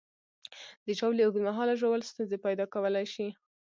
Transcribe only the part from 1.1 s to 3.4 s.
اوږد مهاله ژوول ستونزې پیدا کولی شي.